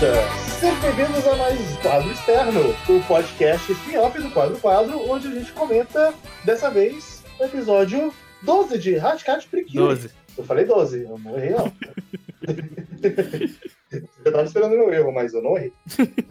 beleza? 0.00 0.22
Sejam 0.58 0.80
bem-vindos 0.80 1.26
a 1.26 1.36
mais 1.36 1.76
Quadro 1.78 2.10
Externo, 2.10 2.60
o 2.88 3.02
podcast 3.06 3.72
spin-off 3.72 4.20
do 4.20 4.30
Quadro 4.30 4.58
Quadro, 4.58 5.10
onde 5.10 5.28
a 5.28 5.30
gente 5.30 5.52
comenta, 5.52 6.12
dessa 6.44 6.70
vez, 6.70 7.22
o 7.38 7.44
episódio 7.44 8.12
12 8.42 8.78
de 8.78 8.96
Rascat 8.96 9.46
Priquinho. 9.48 9.84
12. 9.86 10.10
Eu 10.38 10.44
falei 10.44 10.64
12, 10.64 11.02
eu 11.02 11.18
não 11.18 11.36
errei 11.36 11.50
não. 11.50 11.72
eu 14.24 14.32
tava 14.32 14.44
esperando 14.44 14.70
meu 14.70 14.92
erro, 14.92 15.12
mas 15.12 15.34
eu 15.34 15.42
não 15.42 15.56
errei. 15.56 15.72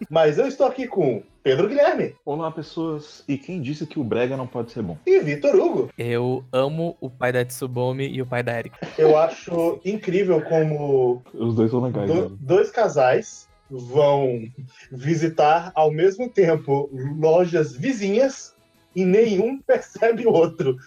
Mas 0.09 0.37
eu 0.37 0.47
estou 0.47 0.65
aqui 0.65 0.87
com 0.87 1.21
Pedro 1.43 1.67
Guilherme 1.67 2.15
Olá, 2.25 2.49
pessoas. 2.51 3.23
E 3.27 3.37
quem 3.37 3.61
disse 3.61 3.85
que 3.85 3.99
o 3.99 4.03
brega 4.03 4.35
não 4.37 4.47
pode 4.47 4.71
ser 4.71 4.81
bom? 4.81 4.97
e 5.05 5.19
Vitor 5.19 5.55
Hugo. 5.55 5.89
Eu 5.97 6.43
amo 6.51 6.97
o 7.01 7.09
pai 7.09 7.31
da 7.31 7.43
Tsubomi 7.45 8.07
e 8.07 8.21
o 8.21 8.25
pai 8.25 8.41
da 8.41 8.57
Erika. 8.57 8.87
Eu 8.97 9.17
acho 9.17 9.79
incrível 9.85 10.41
como 10.41 11.21
Os 11.33 11.55
dois 11.55 11.69
são 11.71 11.81
legais. 11.81 12.07
do- 12.11 12.29
né? 12.29 12.37
dois 12.39 12.71
casais 12.71 13.48
vão 13.69 14.47
visitar 14.91 15.71
ao 15.75 15.91
mesmo 15.91 16.29
tempo 16.29 16.89
lojas 17.19 17.73
vizinhas 17.75 18.53
e 18.95 19.05
nenhum 19.05 19.59
percebe 19.65 20.25
o 20.27 20.31
outro. 20.31 20.77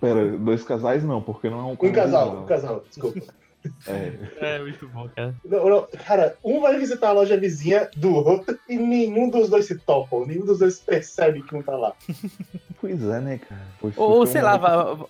Pera, 0.00 0.36
dois 0.36 0.62
casais 0.64 1.02
não, 1.04 1.22
porque 1.22 1.48
não 1.48 1.60
é 1.60 1.62
um 1.62 1.72
Um 1.80 1.92
casal, 1.92 2.42
um 2.42 2.46
casal, 2.46 2.84
desculpa. 2.88 3.20
É, 3.88 4.12
É 4.40 4.58
muito 4.60 4.86
bom, 4.86 5.08
cara. 5.08 5.34
Não, 5.44 5.68
não, 5.68 5.88
cara, 6.06 6.36
um 6.44 6.60
vai 6.60 6.78
visitar 6.78 7.08
a 7.08 7.12
loja 7.12 7.36
vizinha 7.36 7.90
do 7.96 8.14
outro 8.14 8.56
e 8.68 8.76
nenhum 8.76 9.28
dos 9.28 9.48
dois 9.50 9.66
se 9.66 9.76
topam, 9.76 10.24
nenhum 10.24 10.44
dos 10.46 10.60
dois 10.60 10.78
percebe 10.78 11.42
que 11.42 11.56
um 11.56 11.60
tá 11.62 11.76
lá. 11.76 11.92
pois 12.80 13.02
é, 13.02 13.20
né, 13.20 13.38
cara? 13.38 13.60
Foi- 13.80 13.92
Ou, 13.96 14.24
sei 14.24 14.40
um- 14.40 14.44
lá, 14.44 14.56
vai, 14.56 15.06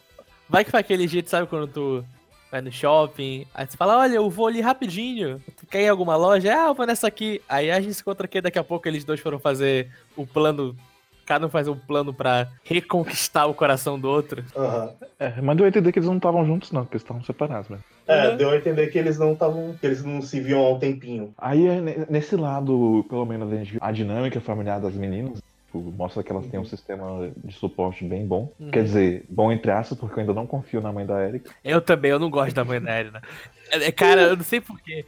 vai 0.49 0.65
que 0.65 0.71
faz 0.71 0.81
aquele 0.83 1.07
jeito, 1.07 1.29
sabe, 1.29 1.47
quando 1.49 1.67
tu 1.69 2.03
vai 2.51 2.61
no 2.61 2.71
shopping, 2.73 3.47
aí 3.55 3.67
você 3.67 3.77
fala, 3.77 3.99
olha, 3.99 4.15
eu 4.17 4.31
vou 4.31 4.47
ali 4.47 4.61
rapidinho. 4.61 5.41
Tu 5.57 5.67
quer 5.67 5.83
ir 5.83 5.85
em 5.87 5.89
alguma 5.89 6.17
loja? 6.17 6.53
Ah, 6.55 6.67
eu 6.69 6.75
vou 6.75 6.87
nessa 6.87 7.07
aqui. 7.09 7.43
Aí 7.49 7.71
a 7.71 7.81
gente 7.81 7.95
se 7.95 8.03
encontra 8.03 8.25
aqui, 8.27 8.41
daqui 8.41 8.59
a 8.59 8.65
pouco 8.65 8.87
eles 8.89 9.05
dois 9.05 9.21
foram 9.21 9.39
fazer 9.39 9.91
o 10.17 10.27
plano. 10.27 10.77
Cada 11.25 11.45
um 11.47 11.51
faz 11.51 11.67
um 11.67 11.75
plano 11.77 12.15
pra 12.15 12.47
reconquistar 12.63 13.47
o 13.47 13.55
coração 13.55 13.99
do 13.99 14.09
outro. 14.09 14.45
Aham. 14.57 14.93
É, 15.19 15.41
mas 15.43 15.57
deu 15.57 15.67
a 15.67 15.69
entender 15.69 15.91
que 15.91 15.99
eles 15.99 16.09
não 16.09 16.17
estavam 16.19 16.47
juntos, 16.47 16.71
não, 16.71 16.83
porque 16.83 16.95
eles 16.97 17.03
estavam 17.03 17.25
separados, 17.25 17.69
né? 17.69 17.79
É, 18.07 18.29
Uhum. 18.29 18.37
deu 18.37 18.51
a 18.51 18.57
entender 18.57 18.87
que 18.87 18.97
eles 18.99 19.19
não 19.19 19.33
estavam. 19.33 19.75
que 19.81 19.85
eles 19.85 20.05
não 20.05 20.23
se 20.23 20.39
viam 20.41 20.61
há 20.65 20.71
um 20.75 20.79
tempinho. 20.79 21.35
Aí, 21.37 21.67
é 21.67 21.81
ne- 21.81 22.07
nesse 22.09 22.37
lado, 22.37 23.05
pelo 23.09 23.27
menos, 23.27 23.53
a 23.53 23.57
gente 23.57 23.73
viu 23.73 23.81
a 23.83 23.91
dinâmica 23.91 24.41
familiar 24.41 24.81
das 24.81 24.95
meninas. 24.95 25.43
Tipo, 25.79 25.93
Mostra 25.97 26.23
que 26.23 26.31
elas 26.33 26.47
têm 26.47 26.59
um 26.61 26.65
sistema 26.65 27.31
de 27.45 27.55
suporte 27.55 28.05
bem 28.05 28.27
bom. 28.27 28.53
Uhum. 28.59 28.71
Quer 28.71 28.85
dizer, 28.85 29.25
bom 29.29 29.51
entre 29.53 29.71
aspas, 29.71 29.99
porque 29.99 30.15
eu 30.17 30.21
ainda 30.21 30.35
não 30.35 30.47
confio 30.47 30.81
na 30.81 30.93
mãe 30.93 31.05
da 31.07 31.23
Erika. 31.27 31.51
Eu 31.65 31.81
também, 31.81 32.11
eu 32.11 32.19
não 32.19 32.31
gosto 32.31 32.55
da 32.55 32.65
mãe 32.65 32.81
da 32.81 32.99
Erina. 32.99 33.23
É, 33.71 33.91
Cara, 33.93 34.23
eu 34.23 34.37
não 34.37 34.45
sei 34.45 34.61
porquê. 34.61 35.05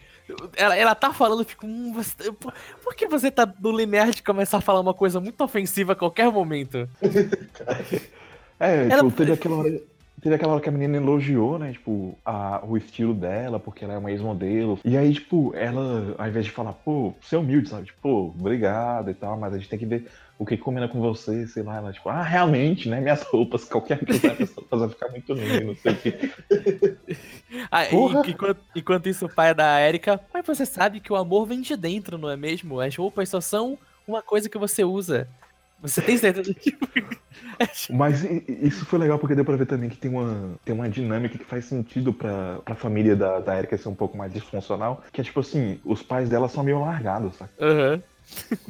Ela, 0.56 0.76
ela 0.76 0.94
tá 0.94 1.12
falando, 1.12 1.40
eu 1.40 1.44
fico. 1.46 1.66
Hum, 1.66 1.92
você- 1.94 2.30
por, 2.32 2.52
por 2.84 2.94
que 2.94 3.06
você 3.06 3.30
tá 3.30 3.50
no 3.60 3.70
limiar 3.74 4.10
de 4.10 4.22
começar 4.22 4.58
a 4.58 4.60
falar 4.60 4.80
uma 4.80 4.92
coisa 4.92 5.20
muito 5.20 5.42
ofensiva 5.42 5.92
a 5.92 5.96
qualquer 5.96 6.30
momento? 6.30 6.88
É, 8.60 8.88
Ela- 8.88 8.96
tipo, 9.04 9.10
teve 9.12 9.32
aquela 9.32 9.56
hora. 9.56 9.80
Teve 10.20 10.34
aquela 10.34 10.52
hora 10.54 10.60
que 10.60 10.68
a 10.68 10.72
menina 10.72 10.96
elogiou, 10.96 11.60
né, 11.60 11.70
tipo, 11.70 12.18
a, 12.24 12.60
o 12.66 12.76
estilo 12.76 13.14
dela, 13.14 13.60
porque 13.60 13.84
ela 13.84 13.94
é 13.94 13.98
uma 13.98 14.10
ex-modelo. 14.10 14.80
E 14.84 14.96
aí, 14.96 15.14
tipo, 15.14 15.54
ela, 15.54 16.16
ao 16.18 16.26
invés 16.26 16.44
de 16.44 16.50
falar, 16.50 16.72
pô, 16.72 17.14
você 17.20 17.36
é 17.36 17.38
humilde, 17.38 17.68
sabe? 17.68 17.84
Tipo, 17.86 17.98
pô, 18.02 18.34
obrigado 18.36 19.10
e 19.12 19.14
tal, 19.14 19.38
mas 19.38 19.54
a 19.54 19.58
gente 19.58 19.68
tem 19.68 19.78
que 19.78 19.86
ver 19.86 20.08
o 20.38 20.46
que 20.46 20.56
combina 20.56 20.88
com 20.88 21.00
você, 21.00 21.46
sei 21.46 21.62
lá. 21.62 21.76
Ela, 21.76 21.92
tipo, 21.92 22.08
ah, 22.08 22.22
realmente, 22.22 22.88
né, 22.88 23.00
minhas 23.00 23.22
roupas, 23.28 23.64
qualquer 23.64 24.04
coisa, 24.04 24.28
roupas 24.56 24.80
vai 24.80 24.88
ficar 24.88 25.08
muito 25.08 25.32
linda, 25.32 25.60
não 25.60 25.74
sei 25.74 25.92
o 25.92 25.96
quê. 25.96 26.18
Ah, 27.70 27.86
enquanto, 27.86 28.60
enquanto 28.76 29.08
isso, 29.08 29.24
o 29.24 29.28
pai 29.28 29.54
da 29.54 29.80
Erika. 29.80 30.20
Mas 30.32 30.46
você 30.46 30.66
sabe 30.66 31.00
que 31.00 31.10
o 31.10 31.16
amor 31.16 31.46
vem 31.46 31.62
de 31.62 31.76
dentro, 31.76 32.18
não 32.18 32.28
é 32.28 32.36
mesmo? 32.36 32.78
As 32.78 32.94
roupas 32.94 33.30
só 33.30 33.40
são 33.40 33.78
uma 34.06 34.20
coisa 34.20 34.50
que 34.50 34.58
você 34.58 34.84
usa. 34.84 35.26
Você 35.80 36.02
tem 36.02 36.18
certeza 36.18 36.52
que. 36.54 36.76
Mas 37.90 38.22
isso 38.22 38.84
foi 38.84 38.98
legal 38.98 39.18
porque 39.18 39.34
deu 39.34 39.44
pra 39.44 39.56
ver 39.56 39.66
também 39.66 39.88
que 39.88 39.96
tem 39.96 40.10
uma, 40.10 40.58
tem 40.64 40.74
uma 40.74 40.88
dinâmica 40.88 41.38
que 41.38 41.44
faz 41.44 41.64
sentido 41.64 42.12
pra, 42.12 42.58
pra 42.64 42.74
família 42.74 43.16
da, 43.16 43.40
da 43.40 43.56
Erika 43.56 43.78
ser 43.78 43.88
um 43.88 43.94
pouco 43.94 44.16
mais 44.16 44.32
disfuncional, 44.32 45.02
que 45.12 45.20
é 45.20 45.24
tipo 45.24 45.40
assim, 45.40 45.80
os 45.84 46.02
pais 46.02 46.28
dela 46.28 46.48
são 46.48 46.62
meio 46.62 46.80
largados, 46.80 47.36
sabe? 47.36 47.50
Aham. 47.60 48.02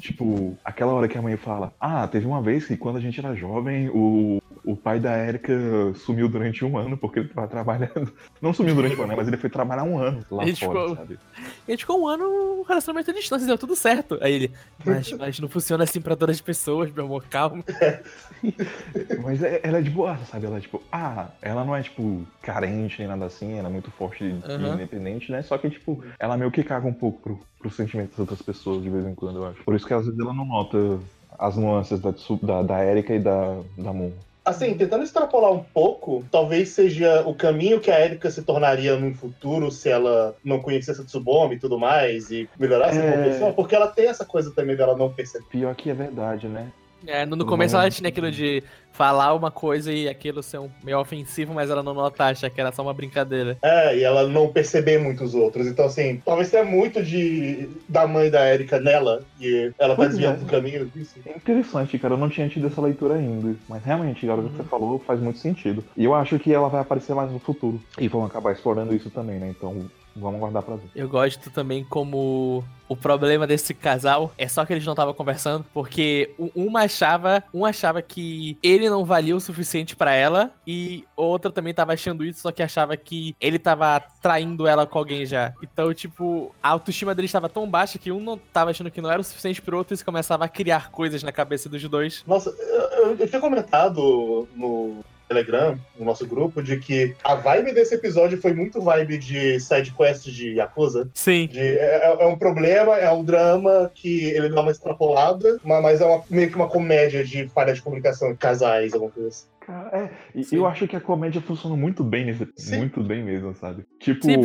Tipo, 0.01 0.57
aquela 0.65 0.93
hora 0.93 1.09
que 1.09 1.19
a 1.19 1.23
mãe 1.23 1.37
fala: 1.37 1.73
Ah, 1.81 2.07
teve 2.07 2.27
uma 2.27 2.41
vez 2.41 2.67
que 2.67 2.77
quando 2.77 2.97
a 2.97 3.01
gente 3.01 3.19
era 3.19 3.35
jovem, 3.35 3.89
o, 3.91 4.41
o 4.71 4.77
pai 4.77 5.01
da 5.01 5.17
Erika 5.17 5.53
sumiu 5.95 6.29
durante 6.29 6.65
um 6.65 6.77
ano 6.77 6.97
porque 6.97 7.21
ele 7.21 7.29
tava 7.29 7.49
trabalhando. 7.49 8.13
Não 8.43 8.53
sumiu 8.53 8.75
durante 8.75 8.95
um 8.97 9.01
ano, 9.01 9.09
né, 9.09 9.17
mas 9.17 9.27
ele 9.29 9.37
foi 9.39 9.49
trabalhar 9.49 9.83
um 9.85 9.99
ano 9.99 10.25
lá 10.31 10.43
Ele 10.45 10.55
fora, 10.55 10.81
ficou- 10.81 10.97
sabe? 10.97 11.19
E 11.67 11.77
ficou 11.77 12.03
um 12.03 12.07
ano 12.09 12.57
no 12.57 12.63
relacionamento 12.63 13.11
à 13.11 13.15
distância, 13.15 13.47
deu 13.47 13.57
tudo 13.59 13.75
certo. 13.75 14.19
Aí 14.21 14.33
ele. 14.33 14.53
Mas, 14.85 15.11
mas 15.13 15.41
não 15.41 15.49
funciona 15.49 15.85
assim 15.85 16.01
pra 16.01 16.15
todas 16.17 16.37
as 16.37 16.41
pessoas, 16.43 16.91
meu 16.93 17.05
amor, 17.07 17.25
calma. 17.29 17.65
Mas 19.23 19.43
é- 19.43 19.61
ela 19.63 19.79
é 19.79 19.83
de 19.83 19.91
boa, 19.91 20.17
sabe? 20.31 20.47
Ela 20.47 20.59
é 20.59 20.61
tipo, 20.61 20.83
ah, 20.93 21.29
ela 21.43 21.65
não 21.65 21.75
é 21.75 21.83
tipo 21.83 22.27
carente 22.43 22.99
nem 22.99 23.09
nada 23.09 23.27
assim, 23.27 23.59
ela 23.59 23.69
é 23.69 23.73
muito 23.73 23.91
forte 23.91 24.25
e 24.25 24.41
Aham. 24.51 24.75
independente, 24.75 25.31
né? 25.33 25.43
Só 25.43 25.59
que, 25.59 25.71
tipo, 25.71 26.03
ela 26.19 26.37
meio 26.37 26.51
que 26.51 26.63
caga 26.63 26.87
um 26.87 26.93
pouco 26.93 27.21
pro, 27.21 27.41
pro 27.59 27.71
sentimento 27.71 28.11
das 28.11 28.19
outras 28.21 28.43
pessoas 28.43 28.83
de 28.83 28.91
vez 28.91 29.07
em 29.07 29.15
quando, 29.15 29.37
eu 29.37 29.47
acho. 29.49 29.63
Por 29.65 29.75
isso 29.75 29.87
que 29.87 29.95
às 29.95 30.05
vezes 30.05 30.19
ela 30.21 30.33
não 30.33 30.45
nota 30.45 30.99
as 31.39 31.57
nuances 31.57 32.01
da, 32.01 32.13
da, 32.43 32.63
da 32.63 32.85
Erika 32.85 33.15
e 33.15 33.19
da, 33.21 33.61
da 33.77 33.93
Moon. 33.93 34.13
Assim, 34.49 34.75
tentando 34.75 35.05
extrapolar 35.05 35.53
um 35.53 35.63
pouco, 35.63 36.25
talvez 36.31 36.71
seja 36.71 37.23
o 37.27 37.35
caminho 37.35 37.81
que 37.81 37.91
a 37.91 38.05
Erika 38.05 38.31
se 38.31 38.43
tornaria 38.43 38.97
num 38.97 39.15
futuro 39.15 39.71
se 39.71 39.89
ela 39.89 40.35
não 40.43 40.59
conhecesse 40.61 41.01
a 41.01 41.05
Tsubomi 41.05 41.57
e 41.57 41.59
tudo 41.59 41.79
mais, 41.79 42.31
e 42.31 42.49
melhorasse 42.59 42.99
É. 42.99 43.11
como 43.13 43.25
pessoa, 43.25 43.53
porque 43.53 43.75
ela 43.75 43.89
tem 43.89 44.07
essa 44.07 44.25
coisa 44.25 44.51
também 44.53 44.75
dela 44.75 44.97
não 44.97 45.13
perceber. 45.13 45.45
Pior 45.51 45.75
que 45.75 45.91
é 45.91 45.95
verdade, 45.95 46.49
né? 46.49 46.71
É, 47.07 47.25
no, 47.25 47.37
no 47.37 47.47
começo 47.47 47.77
ela 47.77 47.91
tinha 47.91 48.09
aquilo 48.09 48.31
de 48.31 48.63
falar 48.93 49.33
uma 49.35 49.51
coisa 49.51 49.93
e 49.93 50.09
aquilo 50.09 50.43
ser 50.43 50.59
um 50.59 50.69
meio 50.83 50.99
ofensivo, 50.99 51.55
mas 51.55 51.71
ela 51.71 51.83
não 51.83 51.95
nota, 51.95 52.25
acha 52.25 52.51
que 52.51 52.61
era 52.61 52.73
só 52.73 52.83
uma 52.83 52.93
brincadeira. 52.93 53.57
É, 53.63 53.97
e 53.97 54.03
ela 54.03 54.27
não 54.27 54.49
perceber 54.49 54.99
muito 54.99 55.23
os 55.23 55.35
outros. 55.35 55.69
Então, 55.69 55.85
assim, 55.85 56.21
talvez 56.25 56.51
tenha 56.51 56.65
muito 56.65 57.01
de 57.03 57.69
da 57.89 58.07
mãe 58.09 58.29
da 58.29 58.53
Erika 58.53 58.81
nela, 58.81 59.23
e 59.41 59.71
ela 59.79 59.91
tá 59.91 59.97
Pois 59.97 60.09
desviando 60.11 60.41
é. 60.41 60.45
do 60.45 60.47
caminho 60.47 60.87
disso. 60.87 61.15
É 61.25 61.31
interessante, 61.37 61.97
cara. 61.99 62.15
Eu 62.15 62.19
não 62.19 62.29
tinha 62.29 62.49
tido 62.49 62.67
essa 62.67 62.81
leitura 62.81 63.15
ainda. 63.15 63.55
Mas 63.69 63.85
realmente, 63.85 64.25
agora 64.29 64.43
que 64.43 64.49
Uhum. 64.49 64.57
você 64.57 64.65
falou, 64.65 64.99
faz 65.07 65.21
muito 65.21 65.39
sentido. 65.39 65.85
E 65.97 66.05
eu 66.05 66.15
acho 66.15 66.39
que 66.39 66.53
ela 66.53 66.69
vai 66.69 66.81
aparecer 66.81 67.15
mais 67.15 67.31
no 67.31 67.39
futuro. 67.39 67.81
E 68.01 68.09
vão 68.09 68.25
acabar 68.25 68.53
explorando 68.53 68.93
isso 68.95 69.11
também, 69.11 69.39
né? 69.39 69.49
Então, 69.57 69.89
vamos 70.21 70.41
guardar 70.41 70.63
pra 70.63 70.77
ver. 70.77 70.89
Eu 70.95 71.09
gosto 71.09 71.51
também 71.51 71.85
como 71.85 72.65
o 72.89 72.97
problema 72.97 73.47
desse 73.47 73.75
casal 73.75 74.33
é 74.39 74.49
só 74.49 74.65
que 74.65 74.73
eles 74.73 74.85
não 74.87 74.95
estavam 74.95 75.13
conversando, 75.13 75.65
porque 75.75 76.35
um- 76.39 76.51
uma 76.55 76.83
achava, 76.83 77.45
um 77.53 77.65
achava 77.67 78.01
que 78.01 78.57
ele 78.63 78.89
não 78.89 79.05
valia 79.05 79.37
o 79.37 79.41
suficiente 79.41 79.95
pra 79.95 80.15
ela 80.15 80.51
e 80.67 81.05
outra 81.15 81.51
também 81.53 81.75
tava 81.75 81.93
achando 81.93 82.25
isso, 82.25 82.41
só 82.41 82.51
que 82.51 82.63
achava 82.63 82.97
que 82.97 83.37
ele 83.41 83.59
tava 83.59 84.01
traindo 84.23 84.67
ela 84.67 84.87
com 84.87 84.99
alguém 84.99 85.27
já. 85.27 85.53
Então, 85.63 85.93
tipo, 85.93 86.55
a 86.63 86.71
autoestima 86.71 87.15
deles 87.15 87.29
estava 87.29 87.49
tão 87.49 87.69
baixa 87.69 87.99
que 87.99 88.11
um 88.11 88.21
não 88.21 88.39
tava 88.39 88.71
achando 88.71 88.91
que 88.91 89.01
não 89.03 89.11
era 89.11 89.21
o 89.21 89.25
suficiente 89.25 89.61
pro 89.61 89.77
outro 89.77 89.93
e 89.93 89.97
isso 89.97 90.05
começava 90.05 90.45
a 90.47 90.49
criar 90.49 90.91
coisas 90.91 91.23
na 91.23 91.31
cabeça 91.33 91.69
dos 91.69 91.83
dois. 91.89 92.25
Nossa, 92.27 92.49
eu, 92.51 92.81
eu- 93.09 93.17
eu 93.17 93.29
tinha 93.29 93.41
comentado 93.41 94.49
no 94.57 95.05
Telegram, 95.29 95.79
no 95.99 96.05
nosso 96.05 96.27
grupo, 96.27 96.63
de 96.63 96.79
que 96.79 97.15
a 97.23 97.35
vibe 97.35 97.73
desse 97.73 97.95
episódio 97.95 98.41
foi 98.41 98.53
muito 98.55 98.81
vibe 98.81 99.19
de 99.19 99.61
side 99.61 99.93
quest 99.93 100.25
de 100.31 100.55
Yakuza. 100.55 101.09
Sim. 101.15 101.47
De, 101.47 101.59
é, 101.61 102.01
é- 102.07 102.17
é 102.21 102.27
um 102.27 102.37
problema, 102.39 102.97
é 102.97 103.11
um 103.13 103.23
drama 103.23 103.91
que 103.95 104.25
ele 104.31 104.49
dá 104.49 104.61
uma 104.63 104.71
extrapolada, 104.71 105.59
ma- 105.63 105.81
mas 105.81 106.01
é 106.01 106.05
uma- 106.07 106.25
meio 106.31 106.49
que 106.49 106.57
uma 106.57 106.69
comédia 106.69 107.23
de 107.25 107.47
falha 107.49 107.73
de 107.75 107.83
comunicação 107.83 108.33
de 108.33 108.39
casais, 108.39 108.93
alguma 108.95 109.11
coisa 109.13 109.29
assim. 109.29 109.45
Cara, 109.69 109.91
é. 109.99 110.11
E 110.35 110.43
Sim. 110.45 110.57
eu 110.57 110.67
acho 110.67 110.89
que 110.89 110.97
a 110.97 111.01
comédia 111.01 111.43
funciona 111.43 111.77
muito 111.77 112.03
bem 112.03 112.25
nesse. 112.25 112.49
Sim. 112.57 112.79
Muito 112.79 113.05
bem 113.05 113.23
mesmo, 113.23 113.55
sabe? 113.55 113.85
Tipo. 114.01 114.25
Sim, 114.25 114.41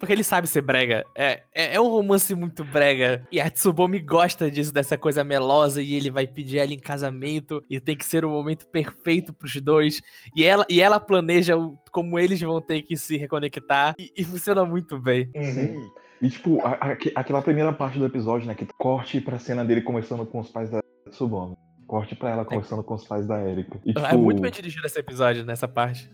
porque 0.00 0.10
ele 0.10 0.24
sabe 0.24 0.46
ser 0.48 0.62
brega. 0.62 1.04
É, 1.14 1.42
é, 1.54 1.74
é 1.74 1.80
um 1.80 1.86
romance 1.88 2.34
muito 2.34 2.64
brega. 2.64 3.28
E 3.30 3.38
a 3.38 3.50
Tsubomi 3.50 3.98
gosta 4.00 4.50
disso, 4.50 4.72
dessa 4.72 4.96
coisa 4.96 5.22
melosa. 5.22 5.82
E 5.82 5.92
ele 5.94 6.10
vai 6.10 6.26
pedir 6.26 6.60
ela 6.60 6.72
em 6.72 6.78
casamento. 6.78 7.62
E 7.68 7.78
tem 7.78 7.94
que 7.94 8.06
ser 8.06 8.24
o 8.24 8.30
momento 8.30 8.66
perfeito 8.68 9.34
pros 9.34 9.54
dois. 9.60 10.00
E 10.34 10.42
ela, 10.44 10.64
e 10.70 10.80
ela 10.80 10.98
planeja 10.98 11.54
como 11.92 12.18
eles 12.18 12.40
vão 12.40 12.58
ter 12.58 12.80
que 12.80 12.96
se 12.96 13.18
reconectar. 13.18 13.94
E, 13.98 14.10
e 14.16 14.24
funciona 14.24 14.64
muito 14.64 14.98
bem. 14.98 15.30
Uhum. 15.36 15.42
Sim. 15.52 15.90
E 16.22 16.30
tipo, 16.30 16.58
a- 16.62 16.78
a- 16.80 16.92
aque- 16.92 17.12
aquela 17.14 17.42
primeira 17.42 17.70
parte 17.70 17.98
do 17.98 18.06
episódio, 18.06 18.46
né? 18.46 18.54
Que 18.54 18.66
corte 18.78 19.20
pra 19.20 19.38
cena 19.38 19.62
dele 19.62 19.82
conversando 19.82 20.24
com 20.24 20.40
os 20.40 20.48
pais 20.48 20.70
da 20.70 20.80
Tsubomi. 21.10 21.54
Corte 21.86 22.14
pra 22.14 22.30
ela 22.30 22.44
conversando 22.44 22.82
com 22.82 22.94
os 22.94 23.06
pais 23.06 23.26
da 23.26 23.42
Erika. 23.42 23.78
E, 23.84 23.90
É 23.90 23.94
tipo, 23.94 24.18
muito 24.18 24.40
bem 24.40 24.50
dirigido 24.50 24.86
esse 24.86 24.98
episódio, 24.98 25.44
nessa 25.44 25.68
parte. 25.68 26.10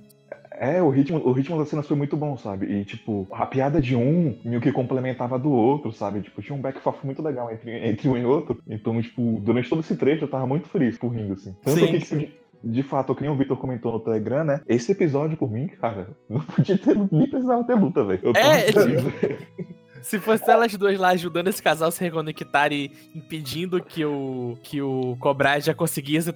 É, 0.60 0.82
o 0.82 0.90
ritmo, 0.90 1.18
o 1.24 1.32
ritmo 1.32 1.58
das 1.58 1.68
cenas 1.68 1.88
foi 1.88 1.96
muito 1.96 2.18
bom, 2.18 2.36
sabe? 2.36 2.66
E, 2.66 2.84
tipo, 2.84 3.26
a 3.32 3.46
piada 3.46 3.80
de 3.80 3.96
um 3.96 4.38
meio 4.44 4.60
que 4.60 4.70
complementava 4.70 5.38
do 5.38 5.50
outro, 5.50 5.90
sabe? 5.90 6.20
Tipo, 6.20 6.42
tinha 6.42 6.54
um 6.54 6.60
back 6.60 6.78
and 6.86 6.92
muito 7.02 7.22
legal 7.22 7.50
entre, 7.50 7.88
entre 7.88 8.06
um 8.06 8.16
e 8.16 8.26
outro. 8.26 8.60
Então, 8.68 9.00
tipo, 9.00 9.40
durante 9.40 9.70
todo 9.70 9.80
esse 9.80 9.96
trecho 9.96 10.24
eu 10.24 10.28
tava 10.28 10.46
muito 10.46 10.68
feliz 10.68 10.98
por 10.98 11.08
rindo, 11.08 11.32
assim. 11.32 11.56
Tanto 11.62 11.78
Sim, 11.78 11.86
que, 11.86 11.98
tipo, 12.00 12.04
sim. 12.04 12.18
de, 12.62 12.72
de 12.72 12.82
fato, 12.82 13.14
que 13.14 13.22
nem 13.22 13.30
o 13.30 13.36
Victor 13.36 13.56
comentou 13.56 13.90
no 13.90 14.00
Telegram, 14.00 14.44
né? 14.44 14.60
Esse 14.68 14.92
episódio, 14.92 15.34
por 15.38 15.50
mim, 15.50 15.66
cara, 15.66 16.08
não 16.28 16.40
podia 16.42 16.76
ter, 16.76 16.94
nem 17.10 17.30
precisava 17.30 17.64
ter 17.64 17.74
luta, 17.74 18.04
velho. 18.04 18.20
Tava 18.20 18.38
É, 18.38 18.60
feliz. 18.70 19.02
Se 20.02 20.18
fosse 20.18 20.50
elas 20.50 20.74
duas 20.74 20.98
lá 20.98 21.08
ajudando 21.10 21.48
esse 21.48 21.62
casal 21.62 21.88
a 21.88 21.90
se 21.92 22.00
reconectar 22.02 22.72
e 22.72 22.90
impedindo 23.14 23.82
que 23.82 24.04
o 24.04 24.56
que 24.62 24.80
o 24.80 25.16
Cobra 25.20 25.60
já 25.60 25.74
conseguisse, 25.74 26.32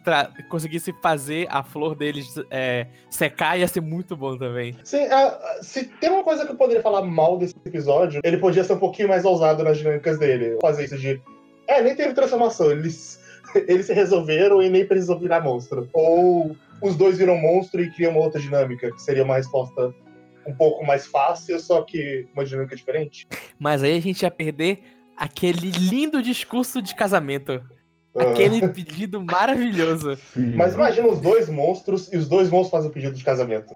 conseguisse 0.48 0.92
fazer 1.02 1.46
a 1.50 1.62
flor 1.62 1.94
deles 1.94 2.34
é, 2.50 2.86
secar, 3.10 3.58
ia 3.58 3.66
ser 3.68 3.80
muito 3.80 4.16
bom 4.16 4.36
também. 4.36 4.76
Sim, 4.84 5.04
a- 5.06 5.58
se 5.62 5.84
tem 5.84 6.10
uma 6.10 6.22
coisa 6.24 6.44
que 6.44 6.52
eu 6.52 6.56
poderia 6.56 6.82
falar 6.82 7.02
mal 7.02 7.38
desse 7.38 7.54
episódio, 7.64 8.20
ele 8.24 8.38
podia 8.38 8.64
ser 8.64 8.74
um 8.74 8.78
pouquinho 8.78 9.08
mais 9.08 9.24
ousado 9.24 9.62
nas 9.62 9.78
dinâmicas 9.78 10.18
dele. 10.18 10.58
Fazer 10.60 10.84
isso 10.84 10.98
de. 10.98 11.20
É, 11.66 11.80
nem 11.82 11.94
teve 11.96 12.12
transformação, 12.14 12.70
eles, 12.70 13.18
eles 13.68 13.86
se 13.86 13.94
resolveram 13.94 14.62
e 14.62 14.68
nem 14.68 14.86
precisou 14.86 15.18
virar 15.18 15.40
monstro. 15.40 15.88
Ou 15.92 16.54
os 16.82 16.96
dois 16.96 17.16
viram 17.16 17.36
monstro 17.38 17.80
e 17.80 17.90
criam 17.90 18.12
uma 18.12 18.20
outra 18.20 18.40
dinâmica, 18.40 18.90
que 18.92 19.00
seria 19.00 19.24
uma 19.24 19.36
resposta 19.36 19.94
um 20.46 20.54
pouco 20.54 20.84
mais 20.84 21.06
fácil, 21.06 21.58
só 21.58 21.82
que 21.82 22.26
uma 22.34 22.44
dinâmica 22.44 22.76
diferente. 22.76 23.26
Mas 23.58 23.82
aí 23.82 23.96
a 23.96 24.00
gente 24.00 24.22
ia 24.22 24.30
perder 24.30 24.82
aquele 25.16 25.70
lindo 25.70 26.22
discurso 26.22 26.82
de 26.82 26.94
casamento. 26.94 27.62
Ah. 28.16 28.30
Aquele 28.30 28.68
pedido 28.68 29.20
maravilhoso. 29.20 30.16
Sim. 30.32 30.54
Mas 30.54 30.74
imagina 30.74 31.08
os 31.08 31.20
dois 31.20 31.48
monstros 31.48 32.12
e 32.12 32.16
os 32.16 32.28
dois 32.28 32.48
monstros 32.48 32.70
fazem 32.70 32.90
o 32.90 32.92
pedido 32.92 33.14
de 33.14 33.24
casamento. 33.24 33.74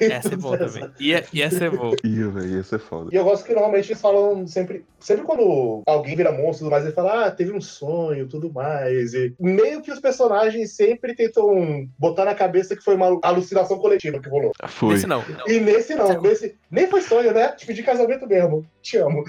Ia 0.00 0.22
ser 0.22 0.36
bom 0.36 0.56
também. 0.56 0.90
Ia, 1.00 1.24
ia 1.32 1.50
ser 1.50 1.70
bom. 1.70 1.92
Ia, 2.04 2.28
velho, 2.28 2.56
ia 2.56 2.62
ser 2.62 2.78
foda. 2.78 3.10
E 3.12 3.16
eu 3.16 3.24
gosto 3.24 3.44
que 3.44 3.52
normalmente 3.52 3.88
eles 3.90 4.00
falam 4.00 4.46
sempre. 4.46 4.84
Sempre 4.98 5.24
quando 5.24 5.82
alguém 5.86 6.14
vira 6.14 6.30
monstro 6.30 6.56
e 6.56 6.58
tudo 6.58 6.70
mais, 6.70 6.84
ele 6.84 6.92
fala, 6.94 7.26
ah, 7.26 7.30
teve 7.30 7.52
um 7.52 7.60
sonho 7.60 8.28
tudo 8.28 8.52
mais. 8.52 9.14
E 9.14 9.34
meio 9.40 9.80
que 9.80 9.90
os 9.90 9.98
personagens 9.98 10.72
sempre 10.72 11.14
tentam 11.14 11.88
botar 11.98 12.24
na 12.26 12.34
cabeça 12.34 12.76
que 12.76 12.84
foi 12.84 12.94
uma 12.94 13.18
alucinação 13.22 13.78
coletiva 13.78 14.20
que 14.20 14.28
rolou. 14.28 14.52
Foi. 14.68 14.94
Esse 14.94 15.06
não. 15.06 15.24
E 15.46 15.58
nesse 15.58 15.94
não, 15.94 16.20
nesse 16.20 16.54
nem 16.70 16.86
foi 16.86 17.00
sonho, 17.00 17.32
né? 17.32 17.48
Tipo, 17.52 17.72
de 17.72 17.82
casamento 17.82 18.26
mesmo. 18.26 18.64
Te 18.82 18.98
amo. 18.98 19.24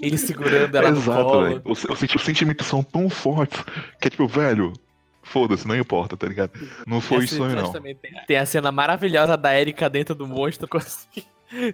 Ele 0.00 0.18
segurando 0.18 0.76
ela 0.76 0.90
no 0.90 0.98
Exato, 0.98 1.22
colo. 1.24 1.60
Os, 1.64 1.84
os 1.84 1.98
senti- 1.98 2.16
os 2.16 2.24
sentimentos 2.24 2.66
são 2.66 2.82
tão 2.82 3.08
fortes 3.08 3.62
que 4.00 4.08
é 4.08 4.10
tipo, 4.10 4.26
velho, 4.26 4.72
foda-se, 5.30 5.66
não 5.66 5.76
importa, 5.76 6.16
tá 6.16 6.26
ligado? 6.26 6.52
Não 6.86 7.00
foi 7.00 7.24
Esse 7.24 7.36
sonho, 7.36 7.50
episódio 7.52 7.66
não. 7.66 7.72
também 7.72 7.94
Tem, 7.96 8.12
tem 8.26 8.36
a 8.36 8.44
cena 8.46 8.70
maravilhosa 8.72 9.36
da 9.36 9.58
Erika 9.58 9.88
dentro 9.88 10.14
do 10.14 10.26
monstro, 10.26 10.66
conseguindo 10.68 11.26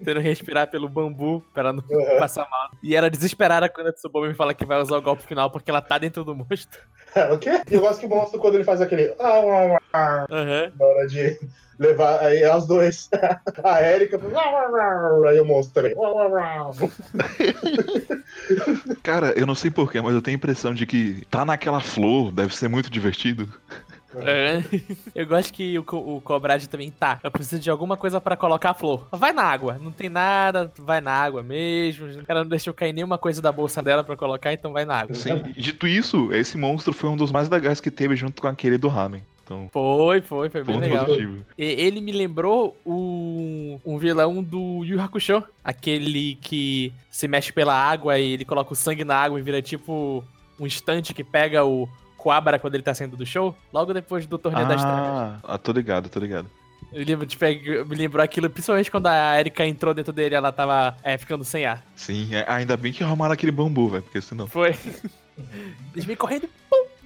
tendo 0.04 0.22
que 0.22 0.28
respirar 0.28 0.70
pelo 0.70 0.88
bambu 0.88 1.44
pra 1.52 1.70
não 1.72 1.82
Uhum. 1.90 2.18
passar 2.18 2.48
mal. 2.48 2.70
E 2.82 2.96
ela 2.96 3.10
desesperada 3.10 3.68
quando 3.68 3.88
a 3.88 3.92
Tsubame 3.92 4.32
fala 4.34 4.54
que 4.54 4.64
vai 4.64 4.80
usar 4.80 4.96
o 4.96 5.02
golpe 5.02 5.22
final 5.24 5.50
porque 5.50 5.70
ela 5.70 5.82
tá 5.82 5.98
dentro 5.98 6.24
do 6.24 6.34
monstro. 6.34 6.80
o 7.32 7.38
quê? 7.38 7.60
E 7.70 7.74
eu 7.74 7.80
gosto 7.82 8.00
que 8.00 8.06
o 8.06 8.08
monstro, 8.08 8.38
quando 8.40 8.54
ele 8.54 8.64
faz 8.64 8.80
aquele. 8.80 9.14
Ah, 9.18 9.40
ah, 9.42 9.78
ah, 9.92 10.26
Aham. 10.30 10.72
na 10.78 10.86
hora 10.86 11.06
de 11.06 11.38
levar 11.78 12.20
aí 12.24 12.42
as 12.42 12.66
duas. 12.66 13.10
A 13.62 13.82
Erika. 13.82 14.18
Aí 15.28 15.40
o 15.40 15.44
monstro 15.44 15.74
também. 15.74 15.94
Cara, 19.06 19.32
eu 19.38 19.46
não 19.46 19.54
sei 19.54 19.70
porquê, 19.70 20.00
mas 20.00 20.12
eu 20.14 20.20
tenho 20.20 20.34
a 20.34 20.38
impressão 20.38 20.74
de 20.74 20.84
que 20.84 21.24
tá 21.30 21.44
naquela 21.44 21.78
flor 21.80 22.32
deve 22.32 22.56
ser 22.56 22.66
muito 22.68 22.90
divertido. 22.90 23.48
aham. 24.12 24.64
Eu 25.14 25.24
gosto 25.28 25.52
que 25.52 25.78
o, 25.78 25.84
co- 25.84 26.16
o 26.16 26.20
Cobrade 26.20 26.68
também 26.68 26.90
tá. 26.90 27.20
Eu 27.22 27.30
preciso 27.30 27.62
de 27.62 27.70
alguma 27.70 27.96
coisa 27.96 28.20
pra 28.20 28.36
colocar 28.36 28.70
a 28.70 28.74
flor. 28.74 29.06
Vai 29.12 29.32
na 29.32 29.44
água. 29.44 29.78
Não 29.80 29.92
tem 29.92 30.08
nada, 30.08 30.72
vai 30.76 31.00
na 31.00 31.12
água 31.12 31.40
mesmo. 31.40 32.08
Ela 32.26 32.42
não 32.42 32.50
deixou 32.50 32.74
cair 32.74 32.92
nenhuma 32.92 33.16
coisa 33.16 33.40
da 33.40 33.52
bolsa 33.52 33.80
dela 33.80 34.02
pra 34.02 34.16
colocar, 34.16 34.52
então 34.52 34.72
vai 34.72 34.84
na 34.84 34.96
água. 35.02 35.14
Sim, 35.14 35.40
dito 35.56 35.86
isso, 35.86 36.32
esse 36.32 36.58
monstro 36.58 36.92
foi 36.92 37.08
um 37.08 37.16
dos 37.16 37.30
mais 37.30 37.48
legais 37.48 37.80
que 37.80 37.92
teve 37.92 38.16
junto 38.16 38.42
com 38.42 38.48
aquele 38.48 38.76
do 38.76 38.88
Ramen. 38.88 39.22
Então, 39.46 39.68
Foi, 39.72 40.20
foi, 40.22 40.50
foi 40.50 40.64
bem 40.64 40.80
legal. 40.80 41.04
positivo. 41.06 41.44
Ele 41.56 42.00
me 42.00 42.10
lembrou 42.10 42.76
o, 42.84 43.78
um 43.86 43.96
vilão 43.96 44.42
do 44.42 44.82
Yu 44.84 45.00
Hakusho. 45.00 45.40
Aquele 45.62 46.34
que 46.42 46.92
se 47.08 47.28
mexe 47.28 47.52
pela 47.52 47.72
água 47.72 48.18
e 48.18 48.32
ele 48.32 48.44
coloca 48.44 48.72
o 48.72 48.76
sangue 48.76 49.04
na 49.04 49.14
água 49.16 49.38
e 49.38 49.42
vira 49.42 49.62
tipo 49.62 50.24
um 50.58 50.66
estante 50.66 51.14
que 51.14 51.22
pega 51.22 51.64
o 51.64 51.88
Coabra 52.16 52.58
quando 52.58 52.74
ele 52.74 52.82
tá 52.82 52.92
saindo 52.92 53.16
do 53.16 53.24
show. 53.24 53.56
Logo 53.72 53.94
depois 53.94 54.26
do 54.26 54.36
Torneio 54.36 54.66
das 54.66 54.82
Trevas. 54.82 55.00
Ah, 55.00 55.38
ah, 55.44 55.58
tô 55.58 55.70
ligado, 55.70 56.08
tô 56.08 56.18
ligado. 56.18 56.50
Eu 56.92 57.04
lembro 57.04 57.24
pegar- 57.38 57.84
me 57.84 57.94
lembrou 57.94 58.24
aquilo, 58.24 58.50
principalmente 58.50 58.90
quando 58.90 59.06
a 59.06 59.38
Erika 59.38 59.64
entrou 59.64 59.94
dentro 59.94 60.12
dele 60.12 60.34
ela 60.34 60.50
tava 60.50 60.96
é, 61.04 61.16
ficando 61.16 61.44
sem 61.44 61.64
ar. 61.66 61.84
Sim, 61.94 62.34
é- 62.34 62.44
ainda 62.48 62.76
bem 62.76 62.92
que 62.92 63.04
arrumaram 63.04 63.32
aquele 63.34 63.52
bambu, 63.52 63.88
velho, 63.90 64.02
porque 64.02 64.20
senão. 64.20 64.48
Foi. 64.48 64.74
Eles 65.94 66.04
vêm 66.04 66.16
correndo 66.16 66.48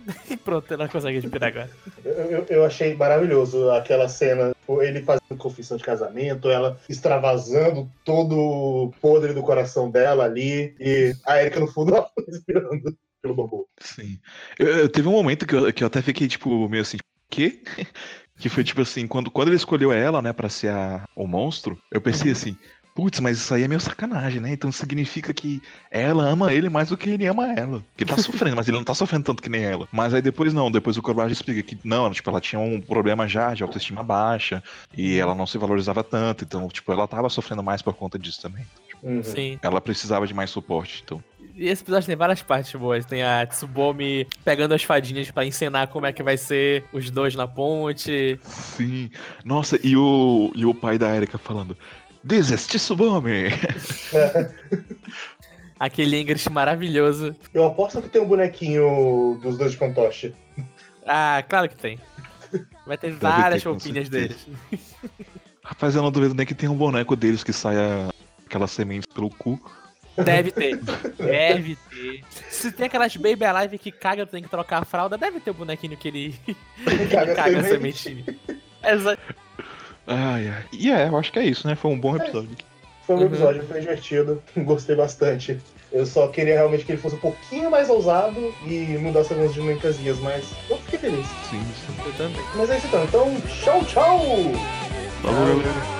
pronto, 0.44 0.72
ela 0.72 0.88
consegue 0.88 1.20
respirar 1.20 1.48
agora. 1.50 1.70
Eu, 2.04 2.12
eu- 2.12 2.46
eu 2.48 2.64
achei 2.64 2.94
maravilhoso 2.96 3.70
aquela 3.70 4.08
cena, 4.08 4.52
tipo, 4.60 4.82
ele 4.82 5.02
fazendo 5.02 5.36
confissão 5.38 5.76
de 5.76 5.84
casamento, 5.84 6.48
ela 6.50 6.78
extravasando 6.88 7.90
todo 8.04 8.36
o 8.38 8.90
podre 9.00 9.32
do 9.34 9.42
coração 9.42 9.90
dela 9.90 10.24
ali, 10.24 10.74
e 10.78 11.12
a 11.26 11.40
Erika 11.40 11.60
no 11.60 11.66
fundo 11.66 11.92
respirando 12.28 12.96
pelo 13.22 13.34
bambu. 13.34 13.66
Sim. 13.80 14.18
Eu, 14.58 14.66
eu- 14.68 14.88
teve 14.88 15.08
um 15.08 15.12
momento 15.12 15.46
que 15.46 15.54
eu, 15.54 15.72
que 15.72 15.82
eu 15.82 15.86
até 15.86 16.00
fiquei, 16.02 16.26
tipo, 16.28 16.68
meio 16.68 16.82
assim, 16.82 16.98
quê? 17.30 17.62
Que 18.40 18.48
foi 18.48 18.64
tipo 18.64 18.80
assim, 18.80 19.06
quando, 19.06 19.30
quando 19.30 19.48
ele 19.48 19.56
escolheu 19.56 19.92
ela, 19.92 20.22
né, 20.22 20.32
pra 20.32 20.48
ser 20.48 20.68
a, 20.70 21.04
o 21.14 21.26
monstro, 21.26 21.76
eu 21.92 22.00
pensei 22.00 22.32
assim, 22.32 22.56
putz, 22.94 23.20
mas 23.20 23.38
isso 23.38 23.54
aí 23.54 23.62
é 23.62 23.68
meio 23.68 23.80
sacanagem, 23.80 24.40
né? 24.40 24.52
Então 24.52 24.70
significa 24.70 25.32
que 25.32 25.62
ela 25.90 26.24
ama 26.24 26.52
ele 26.52 26.68
mais 26.68 26.88
do 26.88 26.96
que 26.96 27.10
ele 27.10 27.26
ama 27.26 27.52
ela. 27.52 27.82
Que 27.96 28.04
ele 28.04 28.10
tá 28.10 28.16
sofrendo, 28.22 28.56
mas 28.56 28.68
ele 28.68 28.76
não 28.76 28.84
tá 28.84 28.94
sofrendo 28.94 29.24
tanto 29.24 29.42
que 29.42 29.48
nem 29.48 29.64
ela. 29.64 29.88
Mas 29.92 30.14
aí 30.14 30.22
depois 30.22 30.52
não, 30.52 30.70
depois 30.70 30.96
o 30.96 31.02
Corbage 31.02 31.32
explica 31.32 31.62
que 31.62 31.78
não, 31.84 32.10
tipo, 32.10 32.28
ela 32.30 32.40
tinha 32.40 32.60
um 32.60 32.80
problema 32.80 33.28
já 33.28 33.54
de 33.54 33.62
autoestima 33.62 34.02
baixa 34.02 34.62
e 34.96 35.18
ela 35.18 35.34
não 35.34 35.46
se 35.46 35.58
valorizava 35.58 36.02
tanto, 36.04 36.44
então, 36.44 36.68
tipo, 36.68 36.92
ela 36.92 37.06
tava 37.06 37.28
sofrendo 37.28 37.62
mais 37.62 37.82
por 37.82 37.94
conta 37.94 38.18
disso 38.18 38.42
também. 38.42 38.64
Uhum. 39.02 39.22
Sim. 39.22 39.58
Ela 39.62 39.80
precisava 39.80 40.26
de 40.26 40.34
mais 40.34 40.50
suporte, 40.50 41.02
então. 41.04 41.22
E 41.56 41.68
esse 41.68 41.82
episódio 41.82 42.06
tem 42.06 42.16
várias 42.16 42.42
partes 42.42 42.72
boas. 42.74 43.04
Tem 43.04 43.22
a 43.22 43.46
Tsubomi 43.46 44.26
pegando 44.44 44.72
as 44.72 44.82
fadinhas 44.82 45.30
pra 45.30 45.44
encenar 45.44 45.88
como 45.88 46.06
é 46.06 46.12
que 46.12 46.22
vai 46.22 46.36
ser 46.36 46.84
os 46.92 47.10
dois 47.10 47.34
na 47.34 47.46
ponte. 47.46 48.38
Sim. 48.42 49.10
Nossa, 49.44 49.78
e 49.82 49.96
o, 49.96 50.52
e 50.54 50.64
o 50.64 50.74
pai 50.74 50.98
da 50.98 51.14
Erika 51.14 51.38
falando. 51.38 51.76
This 52.26 52.50
is 52.50 52.66
Tsubame! 52.66 53.48
Aquele 55.78 56.20
English 56.20 56.48
maravilhoso. 56.50 57.34
Eu 57.54 57.64
aposto 57.64 58.02
que 58.02 58.08
tem 58.10 58.20
um 58.20 58.26
bonequinho 58.26 59.38
dos 59.42 59.56
dois 59.56 59.72
de 59.72 59.78
fantoche. 59.78 60.34
Ah, 61.06 61.42
claro 61.48 61.68
que 61.68 61.76
tem. 61.76 61.98
Vai 62.86 62.98
ter 62.98 63.08
Deve 63.08 63.20
várias 63.20 63.64
roupinhas 63.64 64.08
deles. 64.08 64.46
Rapaz, 65.64 65.94
eu 65.94 66.02
não 66.02 66.10
duvido 66.10 66.34
nem 66.34 66.44
que 66.44 66.54
tem 66.54 66.68
um 66.68 66.76
boneco 66.76 67.16
deles 67.16 67.42
que 67.42 67.52
saia 67.52 68.10
aquelas 68.44 68.70
sementes 68.72 69.06
pelo 69.06 69.30
cu. 69.30 69.58
Deve 70.22 70.50
ter. 70.50 70.76
Deve 71.16 71.76
ter. 71.88 72.22
Se 72.50 72.70
tem 72.72 72.86
aquelas 72.86 73.16
Baby 73.16 73.44
Alive 73.46 73.78
que 73.78 73.90
caga, 73.90 74.26
tem 74.26 74.42
que 74.42 74.48
trocar 74.50 74.82
a 74.82 74.84
fralda, 74.84 75.16
deve 75.16 75.40
ter 75.40 75.52
o 75.52 75.54
bonequinho 75.54 75.96
que 75.96 76.08
ele 76.08 76.34
Caga 77.10 77.34
caga 77.36 77.60
a 77.60 77.62
semente. 77.64 77.98
sementinha. 78.02 78.38
Exa- 78.82 79.18
Ai, 80.06 80.48
ai. 80.48 80.64
E 80.72 80.90
é, 80.90 81.08
eu 81.08 81.16
acho 81.16 81.32
que 81.32 81.38
é 81.38 81.44
isso, 81.44 81.66
né? 81.66 81.74
Foi 81.74 81.90
um 81.90 81.98
bom 82.00 82.16
episódio. 82.16 82.50
Foi 83.06 83.16
um 83.16 83.20
Uhum. 83.20 83.26
episódio, 83.26 83.62
foi 83.64 83.80
divertido, 83.80 84.42
gostei 84.58 84.94
bastante. 84.96 85.58
Eu 85.92 86.06
só 86.06 86.28
queria 86.28 86.54
realmente 86.54 86.84
que 86.84 86.92
ele 86.92 87.00
fosse 87.00 87.16
um 87.16 87.20
pouquinho 87.20 87.70
mais 87.70 87.90
ousado 87.90 88.54
e 88.64 88.96
mudasse 88.98 89.32
algumas 89.32 89.52
dinâmicas, 89.52 89.98
mas 90.22 90.44
eu 90.68 90.76
fiquei 90.78 90.98
feliz. 91.00 91.26
Sim, 91.50 91.60
sim. 91.74 91.92
Eu 92.06 92.12
também. 92.12 92.40
Mas 92.54 92.70
é 92.70 92.76
isso 92.76 92.86
então. 92.86 93.04
Então, 93.04 93.40
tchau, 93.62 93.84
tchau! 93.84 94.20
Falou, 95.22 95.46
galera. 95.46 95.99